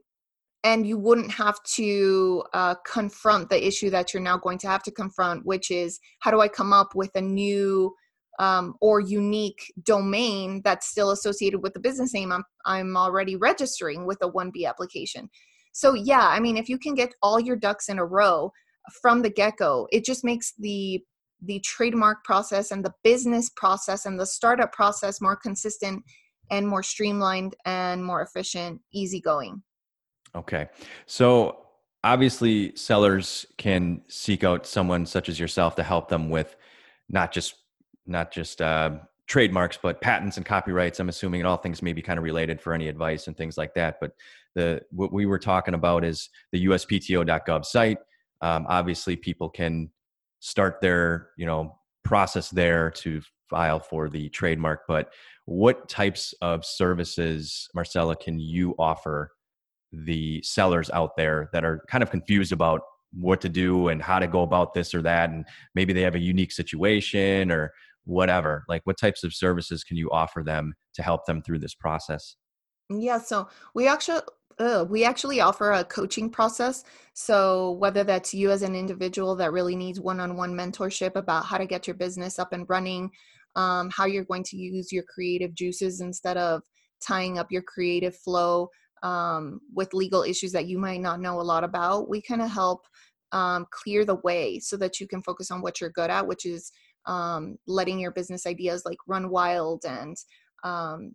[0.64, 4.82] and you wouldn't have to uh, confront the issue that you're now going to have
[4.82, 7.94] to confront which is how do i come up with a new
[8.40, 14.06] um, or unique domain that's still associated with the business name I'm, I'm already registering
[14.06, 15.28] with a 1b application
[15.72, 18.52] So yeah, I mean, if you can get all your ducks in a row
[19.00, 21.04] from the get-go, it just makes the
[21.40, 26.02] the trademark process and the business process and the startup process more consistent
[26.50, 29.62] and more streamlined and more efficient, easygoing.
[30.38, 30.68] Okay.
[31.06, 31.58] So
[32.04, 36.56] obviously sellers can seek out someone such as yourself to help them with
[37.08, 37.54] not just
[38.06, 38.92] not just uh,
[39.26, 42.60] trademarks but patents and copyrights i'm assuming and all things may be kind of related
[42.60, 44.12] for any advice and things like that but
[44.54, 47.98] the what we were talking about is the uspto.gov site
[48.40, 49.90] um, obviously people can
[50.40, 53.20] start their you know process there to
[53.50, 55.12] file for the trademark but
[55.44, 59.32] what types of services marcella can you offer
[59.92, 62.82] the sellers out there that are kind of confused about
[63.12, 66.14] what to do and how to go about this or that and maybe they have
[66.14, 67.72] a unique situation or
[68.04, 68.64] whatever.
[68.68, 72.36] Like what types of services can you offer them to help them through this process?
[72.90, 74.20] Yeah so we actually
[74.58, 76.82] uh, we actually offer a coaching process.
[77.14, 81.66] So whether that's you as an individual that really needs one-on-one mentorship about how to
[81.66, 83.10] get your business up and running
[83.56, 86.62] um, how you're going to use your creative juices instead of
[87.04, 88.68] tying up your creative flow
[89.02, 92.50] um, with legal issues that you might not know a lot about, we kind of
[92.50, 92.86] help
[93.32, 96.46] um, clear the way so that you can focus on what you're good at, which
[96.46, 96.72] is
[97.06, 100.16] um, letting your business ideas like run wild and
[100.64, 101.14] um,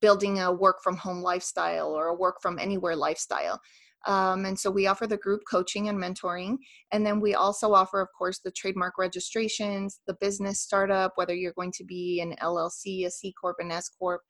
[0.00, 3.60] building a work from home lifestyle or a work from anywhere lifestyle.
[4.06, 6.56] Um, and so we offer the group coaching and mentoring.
[6.90, 11.52] And then we also offer, of course, the trademark registrations, the business startup, whether you're
[11.52, 14.22] going to be an LLC, a C Corp, an S Corp,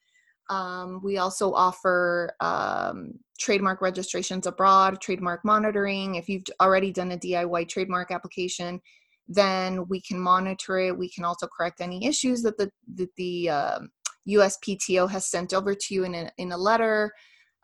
[0.53, 6.17] um, we also offer um, trademark registrations abroad, trademark monitoring.
[6.17, 8.79] If you've already done a DIY trademark application,
[9.27, 10.99] then we can monitor it.
[10.99, 13.91] We can also correct any issues that the, that the uh, um,
[14.29, 17.11] USPTO has sent over to you in a, in a letter.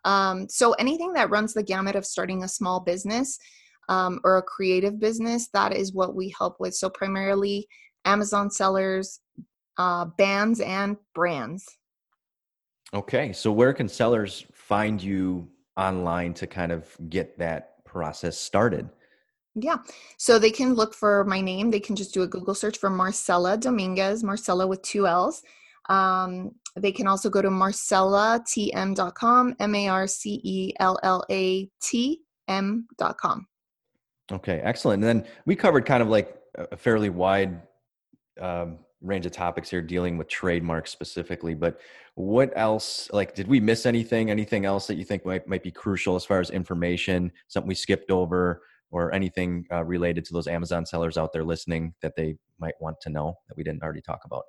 [0.07, 3.39] Um, so anything that runs the gamut of starting a small business
[3.91, 6.75] um, or a creative business, that is what we help with.
[6.75, 7.69] So primarily
[8.07, 9.21] Amazon sellers,
[9.77, 11.78] uh, bands, and brands.
[12.95, 13.33] Okay.
[13.33, 18.89] So where can sellers find you online to kind of get that process started?
[19.55, 19.79] Yeah.
[20.17, 21.71] So they can look for my name.
[21.71, 25.43] They can just do a Google search for Marcella Dominguez, Marcella with two L's.
[25.89, 31.69] Um, they can also go to marcellatm.com, M A R C E L L A
[31.81, 33.47] T M.com.
[34.31, 35.03] Okay, excellent.
[35.03, 37.63] And then we covered kind of like a fairly wide
[38.41, 41.81] um, range of topics here dealing with trademarks specifically but
[42.19, 44.29] what else like did we miss anything?
[44.29, 47.77] Anything else that you think might, might be crucial as far as information something we
[47.77, 52.35] skipped over or anything uh, related to those amazon sellers out there listening that they
[52.59, 54.43] might want to know that we didn't already talk about?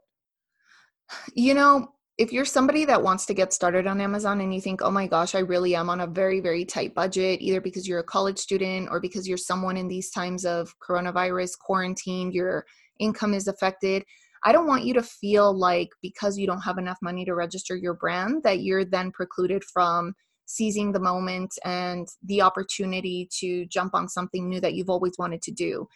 [1.35, 4.81] You know if you're somebody that wants to get started on Amazon and you think,
[4.81, 7.99] oh my gosh, I really am on a very, very tight budget, either because you're
[7.99, 12.65] a college student or because you're someone in these times of coronavirus quarantine, your
[12.99, 14.03] income is affected,
[14.43, 17.75] I don't want you to feel like because you don't have enough money to register
[17.75, 20.13] your brand that you're then precluded from
[20.45, 25.41] seizing the moment and the opportunity to jump on something new that you've always wanted
[25.43, 25.87] to do.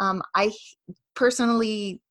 [0.00, 0.52] Um, I
[1.14, 2.02] personally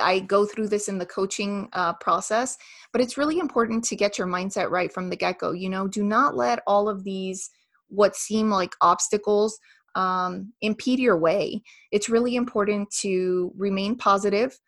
[0.00, 2.58] I go through this in the coaching uh, process,
[2.92, 5.52] but it's really important to get your mindset right from the get go.
[5.52, 7.50] You know, do not let all of these
[7.88, 9.58] what seem like obstacles
[9.94, 11.62] um, impede your way.
[11.92, 14.58] It's really important to remain positive,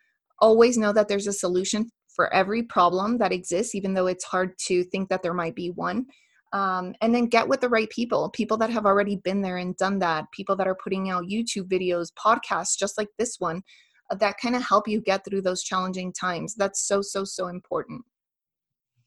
[0.41, 4.59] always know that there's a solution for every problem that exists, even though it's hard
[4.59, 6.07] to think that there might be one.
[6.53, 9.77] Um, and then get with the right people, people that have already been there and
[9.77, 13.63] done that, people that are putting out YouTube videos, podcasts, just like this one,
[14.11, 16.55] uh, that kind of help you get through those challenging times.
[16.55, 18.03] That's so, so, so important.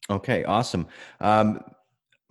[0.10, 0.88] Okay, awesome.
[1.20, 1.60] Um,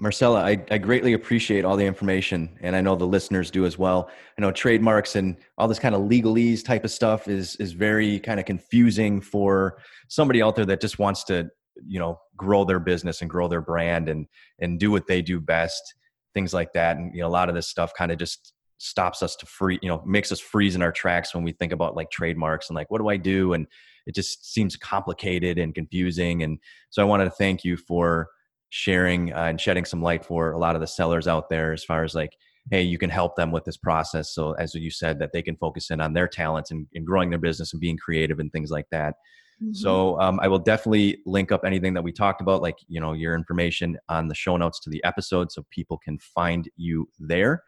[0.01, 3.77] Marcella, I, I, greatly appreciate all the information, and I know the listeners do as
[3.77, 4.09] well.
[4.39, 8.19] I know trademarks and all this kind of legalese type of stuff is is very
[8.19, 9.79] kind of confusing for
[10.09, 11.51] somebody out there that just wants to,
[11.87, 14.27] you know, grow their business and grow their brand and
[14.59, 15.95] and do what they do best,
[16.33, 16.97] things like that.
[16.97, 19.79] And you know, a lot of this stuff kind of just stops us to free,
[19.83, 22.75] you know, makes us freeze in our tracks when we think about like trademarks and
[22.75, 23.67] like what do I do, and
[24.07, 26.43] it just seems complicated and confusing.
[26.43, 28.29] And so I wanted to thank you for
[28.71, 31.85] sharing uh, and shedding some light for a lot of the sellers out there as
[31.85, 32.37] far as like
[32.71, 34.33] hey you can help them with this process.
[34.35, 37.31] So as you said that they can focus in on their talents and, and growing
[37.31, 39.15] their business and being creative and things like that.
[39.63, 39.75] Mm-hmm.
[39.75, 43.13] so um, i will definitely link up anything that we talked about like you know
[43.13, 47.63] your information on the show notes to the episode so people can find you there.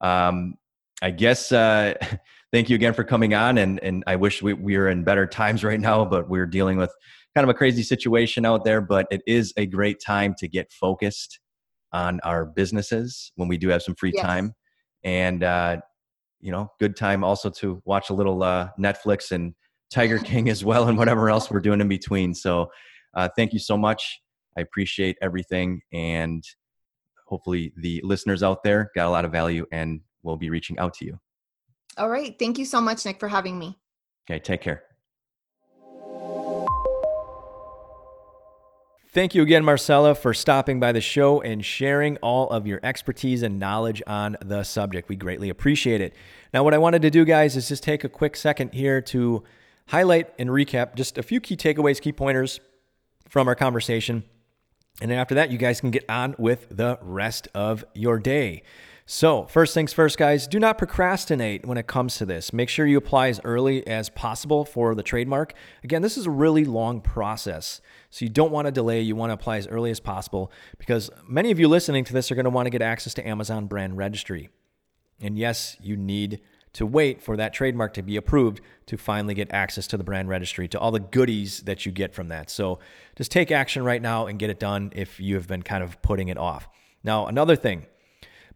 [0.00, 0.54] Um,
[1.00, 1.94] i guess uh,
[2.52, 5.28] thank you again for coming on and and i wish we, we were in better
[5.28, 6.92] times right now but we're dealing with
[7.38, 10.72] kind of a crazy situation out there, but it is a great time to get
[10.72, 11.38] focused
[11.92, 14.24] on our businesses when we do have some free Yes.
[14.24, 14.54] time.
[15.04, 15.76] And, uh,
[16.40, 19.54] you know, good time also to watch a little uh, Netflix and
[19.88, 22.34] Tiger King as well and whatever else we're doing in between.
[22.34, 22.72] So
[23.14, 24.20] uh, thank you so much.
[24.56, 25.80] I appreciate everything.
[25.92, 26.42] And
[27.24, 30.92] hopefully the listeners out there got a lot of value and will be reaching out
[30.94, 31.20] to you.
[31.98, 32.36] All right.
[32.36, 33.78] Thank you so much, Nick, for having me.
[34.28, 34.87] Okay, take care.
[39.10, 43.42] Thank you again, Marcella, for stopping by the show and sharing all of your expertise
[43.42, 45.08] and knowledge on the subject.
[45.08, 46.14] We greatly appreciate it.
[46.52, 49.44] Now, what I wanted to do, guys, is just take a quick second here to
[49.86, 52.60] highlight and recap just a few key takeaways, key pointers
[53.26, 54.24] from our conversation.
[55.00, 58.62] And after that, you guys can get on with the rest of your day.
[59.10, 62.52] So, first things first, guys, do not procrastinate when it comes to this.
[62.52, 65.54] Make sure you apply as early as possible for the trademark.
[65.82, 67.80] Again, this is a really long process.
[68.10, 69.00] So, you don't want to delay.
[69.00, 72.30] You want to apply as early as possible because many of you listening to this
[72.30, 74.50] are going to want to get access to Amazon brand registry.
[75.22, 76.42] And yes, you need
[76.74, 80.28] to wait for that trademark to be approved to finally get access to the brand
[80.28, 82.50] registry, to all the goodies that you get from that.
[82.50, 82.78] So
[83.16, 86.02] just take action right now and get it done if you have been kind of
[86.02, 86.68] putting it off.
[87.02, 87.86] Now, another thing,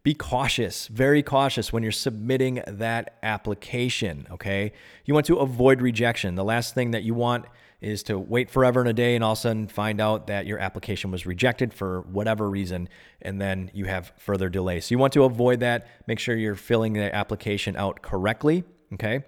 [0.03, 4.73] be cautious, very cautious when you're submitting that application, okay?
[5.05, 6.35] You want to avoid rejection.
[6.35, 7.45] The last thing that you want
[7.79, 10.45] is to wait forever and a day and all of a sudden find out that
[10.45, 12.89] your application was rejected for whatever reason,
[13.21, 14.81] and then you have further delay.
[14.81, 15.87] So you want to avoid that.
[16.05, 19.23] Make sure you're filling the application out correctly, okay?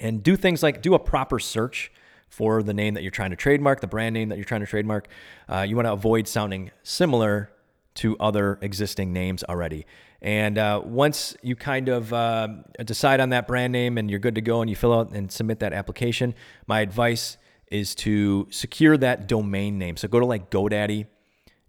[0.00, 1.90] And do things like do a proper search
[2.28, 4.66] for the name that you're trying to trademark, the brand name that you're trying to
[4.66, 5.08] trademark.
[5.48, 7.50] Uh, you want to avoid sounding similar
[7.96, 9.86] to other existing names already.
[10.22, 12.48] And uh, once you kind of uh,
[12.84, 15.30] decide on that brand name and you're good to go and you fill out and
[15.30, 16.34] submit that application,
[16.66, 17.36] my advice
[17.70, 19.96] is to secure that domain name.
[19.96, 21.06] So go to like GoDaddy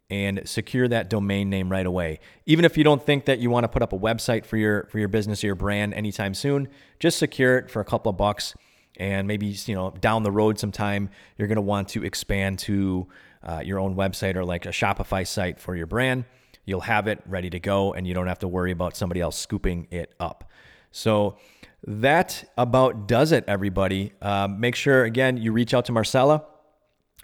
[0.09, 2.19] and secure that domain name right away.
[2.45, 4.85] Even if you don't think that you want to put up a website for your
[4.85, 6.69] for your business or your brand anytime soon,
[6.99, 8.55] just secure it for a couple of bucks
[8.97, 13.07] and maybe you know down the road sometime you're going to want to expand to
[13.47, 16.25] uh, your own website or like a Shopify site for your brand.
[16.65, 19.37] You'll have it ready to go and you don't have to worry about somebody else
[19.37, 20.51] scooping it up.
[20.91, 21.37] So
[21.85, 24.11] that about does it, everybody.
[24.21, 26.43] Um, make sure, again, you reach out to Marcella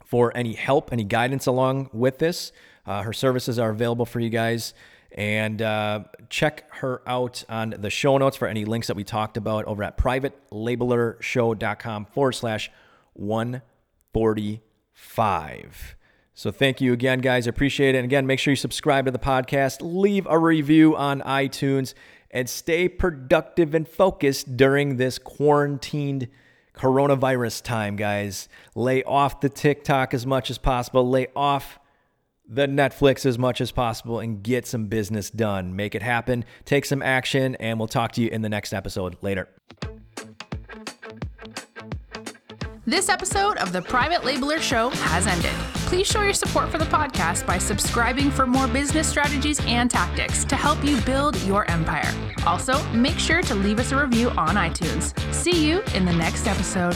[0.05, 2.53] for any help, any guidance along with this.
[2.85, 4.73] Uh, her services are available for you guys.
[5.11, 9.37] And uh, check her out on the show notes for any links that we talked
[9.37, 12.71] about over at privatelabelershow.com forward slash
[13.13, 15.95] 145.
[16.35, 17.47] So thank you again, guys.
[17.47, 17.99] I appreciate it.
[17.99, 21.93] And again, make sure you subscribe to the podcast, leave a review on iTunes,
[22.31, 26.27] and stay productive and focused during this quarantined
[26.75, 28.49] coronavirus time, guys.
[28.73, 31.79] Lay off the TikTok as much as possible, lay off
[32.47, 35.75] the Netflix as much as possible, and get some business done.
[35.75, 39.17] Make it happen, take some action, and we'll talk to you in the next episode.
[39.21, 39.47] Later.
[42.93, 45.49] This episode of the Private Labeler Show has ended.
[45.87, 50.45] Please show your support for the podcast by subscribing for more business strategies and tactics
[50.45, 52.13] to help you build your empire.
[52.45, 55.17] Also, make sure to leave us a review on iTunes.
[55.33, 56.95] See you in the next episode.